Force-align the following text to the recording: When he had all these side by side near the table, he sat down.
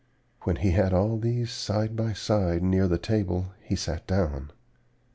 When 0.45 0.55
he 0.55 0.71
had 0.71 0.93
all 0.95 1.19
these 1.19 1.51
side 1.51 1.95
by 1.95 2.13
side 2.13 2.63
near 2.63 2.87
the 2.87 2.97
table, 2.97 3.51
he 3.61 3.75
sat 3.75 4.07
down. 4.07 4.49